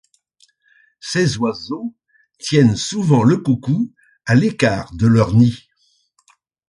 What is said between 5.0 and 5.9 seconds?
leur nid.